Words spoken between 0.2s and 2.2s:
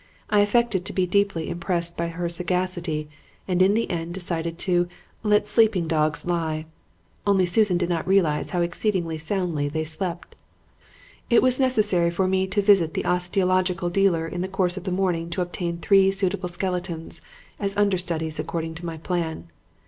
I affected to be deeply impressed by